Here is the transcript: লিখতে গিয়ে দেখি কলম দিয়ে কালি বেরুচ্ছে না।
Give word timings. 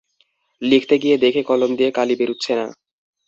লিখতে 0.61 0.95
গিয়ে 0.97 1.15
দেখি 1.17 1.41
কলম 1.43 1.71
দিয়ে 1.75 1.91
কালি 1.91 2.13
বেরুচ্ছে 2.19 2.51
না। 2.55 2.65